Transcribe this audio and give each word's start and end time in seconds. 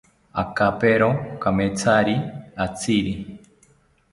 Akapero 0.43 1.09
kamethari 1.41 2.15
atziri 2.65 3.13